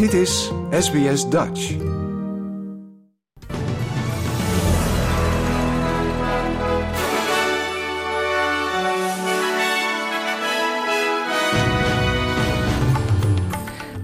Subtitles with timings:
[0.00, 1.76] Dit is SBS Dutch.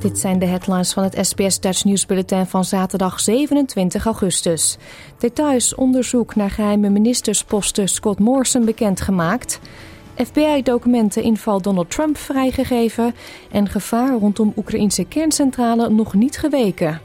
[0.00, 4.76] Dit zijn de headlines van het SBS Dutch Nieuwsbulletin van zaterdag 27 augustus.
[5.18, 9.60] Details onderzoek naar geheime ministersposten Scott Morrison bekendgemaakt.
[10.16, 13.14] FBI-documenten inval Donald Trump vrijgegeven.
[13.50, 17.00] En gevaar rondom Oekraïnse kerncentrale nog niet geweken.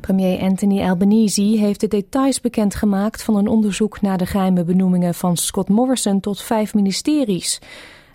[0.00, 5.36] Premier Anthony Albanese heeft de details bekendgemaakt van een onderzoek naar de geheime benoemingen van
[5.36, 7.60] Scott Morrison tot vijf ministeries.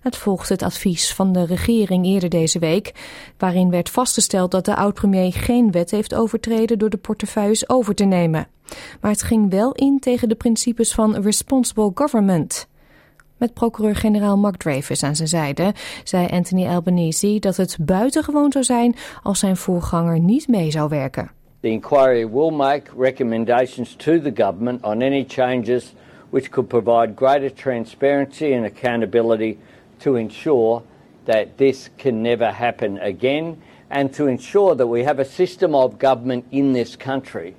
[0.04, 2.92] Het volgt het advies van de regering eerder deze week,
[3.38, 8.04] waarin werd vastgesteld dat de oud-premier geen wet heeft overtreden door de portefeuilles over te
[8.04, 8.48] nemen.
[9.02, 12.68] Maar het ging wel in tegen de principes van responsible government.
[13.38, 15.74] Met procureur-generaal Mark Dreyfus aan zijn zijde
[16.04, 21.32] zei Anthony Albanese dat het buitengewoon zou zijn als zijn voorganger niet mee zou werken.
[21.60, 25.94] The inquiry will make recommendations to the government on any changes
[26.30, 29.58] which could provide greater transparency and accountability
[30.04, 30.82] to ensure
[31.26, 33.58] that this can never happen again
[33.90, 37.56] and to ensure that we have a system of government in this country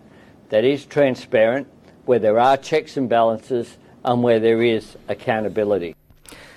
[0.49, 1.67] that is transparent,
[2.05, 5.95] where there are checks and balances and where there is accountability.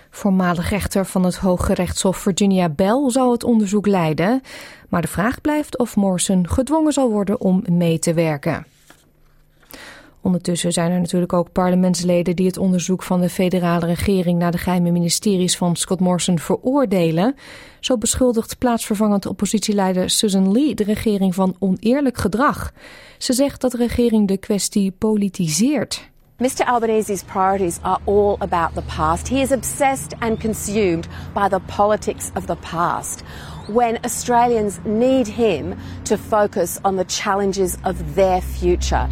[0.09, 4.41] Voormalig rechter van het Hoge Rechtshof Virginia Bell zou het onderzoek leiden.
[4.89, 8.65] Maar de vraag blijft of Morrison gedwongen zal worden om mee te werken.
[10.21, 14.57] Ondertussen zijn er natuurlijk ook parlementsleden die het onderzoek van de federale regering naar de
[14.57, 17.35] geheime ministeries van Scott Morrison veroordelen.
[17.79, 22.71] Zo beschuldigt plaatsvervangend oppositieleider Susan Lee de regering van oneerlijk gedrag.
[23.17, 26.09] Ze zegt dat de regering de kwestie politiseert.
[26.37, 26.65] Mr.
[26.65, 29.27] Albanese's priorities are all about the past.
[29.27, 33.23] He is obsessed and consumed by the politics of the past.
[33.67, 39.09] When Australians need him to focus on the challenges of their future,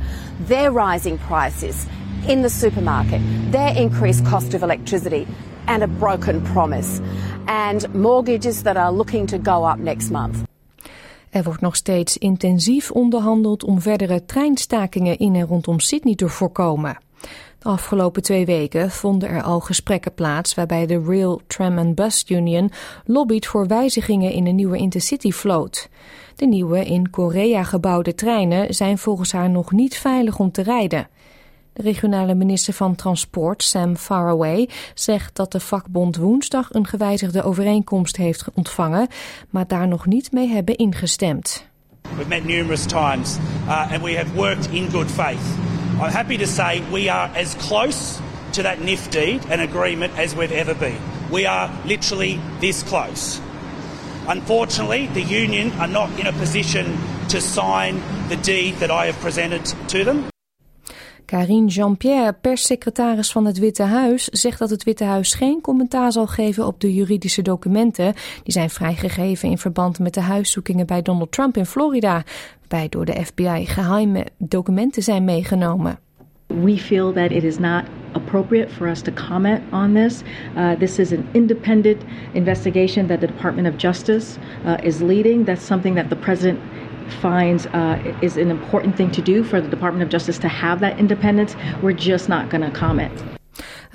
[0.48, 1.86] their rising prices
[2.28, 3.22] in the supermarket,
[3.52, 5.28] their increased cost of electricity,
[5.68, 7.02] and a broken promise,
[7.48, 10.38] and mortgages that are looking to go up next month.
[11.30, 16.98] Er wordt nog steeds intensief onderhandeld om verdere treinstakingen in en rondom Sydney te voorkomen.
[17.66, 22.24] De afgelopen twee weken vonden er al gesprekken plaats waarbij de Rail, Tram and Bus
[22.28, 22.72] Union
[23.06, 25.90] lobbyt voor wijzigingen in een nieuwe intercity-vloot.
[26.36, 31.08] De nieuwe in Korea gebouwde treinen zijn volgens haar nog niet veilig om te rijden.
[31.74, 38.16] De regionale minister van Transport, Sam Faraway, zegt dat de vakbond woensdag een gewijzigde overeenkomst
[38.16, 39.08] heeft ontvangen,
[39.50, 41.68] maar daar nog niet mee hebben ingestemd.
[42.16, 43.38] We've met numerous times
[43.68, 45.65] uh, and we have worked in good faith.
[45.98, 48.20] I'm happy to say we are as close
[48.52, 51.00] to that NIF deed and agreement as we've ever been.
[51.32, 53.40] We are literally this close.
[54.28, 56.98] Unfortunately, the union are not in a position
[57.30, 60.26] to sign the deed that I have presented to them.
[61.26, 66.28] Karine Jean-Pierre, perssecretaris van het Witte Huis, zegt dat het Witte Huis geen commentaar zal
[66.28, 68.14] geven op de juridische documenten
[68.44, 72.24] die zijn vrijgegeven in verband met de huiszoekingen bij Donald Trump in Florida,
[72.90, 76.00] door de FBI geheime documenten zijn meegenomen.
[76.48, 80.24] We feel that it is not appropriate for us to comment on this.
[80.56, 82.02] Uh, this is an independent
[82.34, 85.46] investigation that the Department of Justice uh, is leading.
[85.46, 86.60] That's something that the president
[87.22, 90.80] finds uh, is an important thing to do for the Department of Justice to have
[90.80, 91.56] that independence.
[91.82, 93.35] We're just not going to comment.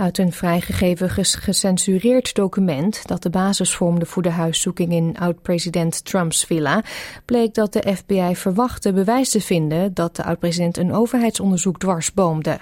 [0.00, 6.44] Uit een vrijgegeven gecensureerd document dat de basis vormde voor de huiszoeking in oud-president Trumps
[6.44, 6.83] villa,
[7.25, 12.59] bleek dat de FBI verwachtte bewijs te vinden dat de oud-president een overheidsonderzoek dwarsboomde.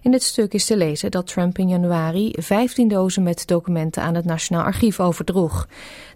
[0.00, 4.14] In het stuk is te lezen dat Trump in januari 15 dozen met documenten aan
[4.14, 5.68] het Nationaal Archief overdroeg.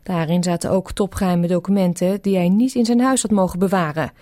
[0.03, 4.12] Daarin zaten ook topgeheime documenten die hij niet in zijn huis had mogen bewaren.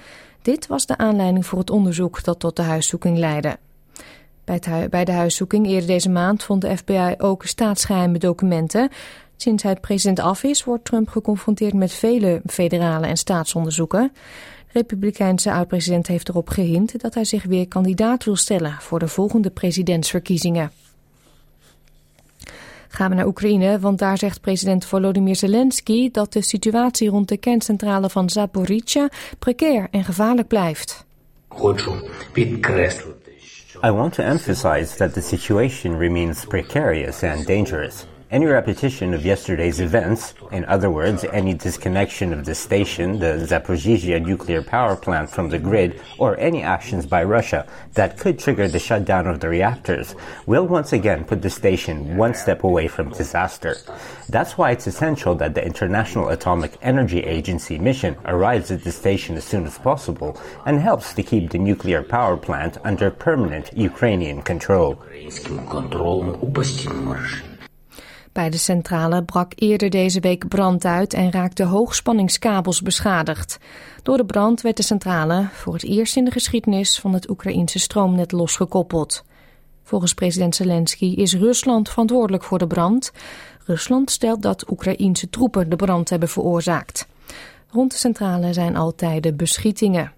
[0.42, 3.56] Dit was de aanleiding voor het onderzoek dat tot de huiszoeking leidde.
[4.44, 8.88] Bij, de huiszoeking eerder deze maand vond de FBI ook staatsgeheime documenten.
[9.36, 14.12] Sinds hij president af is, wordt Trump geconfronteerd met vele federale en staatsonderzoeken.
[14.12, 19.08] De Republikeinse oud-president heeft erop gehind dat hij zich weer kandidaat wil stellen voor de
[19.08, 20.72] volgende presidentsverkiezingen.
[22.88, 27.36] Gaan we naar Oekraïne, want daar zegt president Volodymyr Zelensky dat de situatie rond de
[27.36, 29.08] kerncentrale van Zaporizhia
[29.38, 31.04] precair en gevaarlijk blijft.
[33.84, 38.06] I want to emphasize that the situation remains precarious and dangerous.
[38.34, 44.20] Any repetition of yesterday's events, in other words, any disconnection of the station, the Zaporizhia
[44.20, 48.80] nuclear power plant from the grid, or any actions by Russia that could trigger the
[48.80, 50.16] shutdown of the reactors,
[50.46, 53.76] will once again put the station one step away from disaster.
[54.28, 59.36] That's why it's essential that the International Atomic Energy Agency mission arrives at the station
[59.36, 64.42] as soon as possible and helps to keep the nuclear power plant under permanent Ukrainian
[64.42, 65.00] control.
[68.34, 73.58] Bij de centrale brak eerder deze week brand uit en raakten hoogspanningskabels beschadigd.
[74.02, 77.78] Door de brand werd de centrale voor het eerst in de geschiedenis van het Oekraïense
[77.78, 79.24] stroomnet losgekoppeld.
[79.82, 83.12] Volgens president Zelensky is Rusland verantwoordelijk voor de brand.
[83.64, 87.06] Rusland stelt dat Oekraïense troepen de brand hebben veroorzaakt.
[87.70, 90.12] Rond de centrale zijn altijd beschietingen.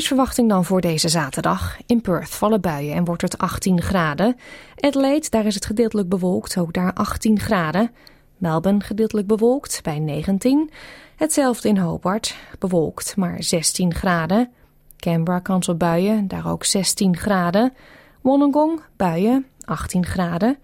[0.00, 1.76] Weersverwachting dan voor deze zaterdag.
[1.86, 4.36] In Perth vallen buien en wordt het 18 graden.
[4.76, 7.90] Adelaide, daar is het gedeeltelijk bewolkt, ook daar 18 graden.
[8.36, 10.70] Melbourne gedeeltelijk bewolkt bij 19.
[11.16, 14.50] Hetzelfde in Hobart, bewolkt maar 16 graden.
[14.96, 17.72] Canberra kans op buien, daar ook 16 graden.
[18.20, 20.58] Wollongong, buien, 18 graden.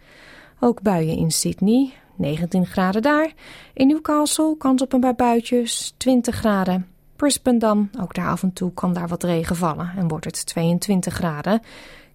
[0.60, 3.32] Ook buien in Sydney, 19 graden daar.
[3.74, 6.95] In Newcastle kans op een paar buitjes, 20 graden.
[7.16, 10.46] Brisbane dan, ook daar af en toe kan daar wat regen vallen en wordt het
[10.46, 11.62] 22 graden.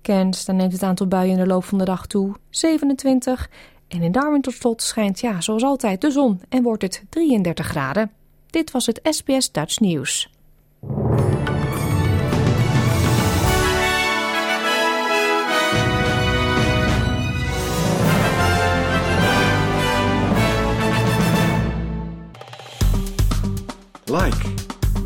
[0.01, 3.49] Cairns, dan neemt het aantal buien in de loop van de dag toe, 27.
[3.87, 7.65] En in Darwin tot slot schijnt, ja, zoals altijd, de zon en wordt het 33
[7.65, 8.11] graden.
[8.49, 10.29] Dit was het SBS Dutch Nieuws.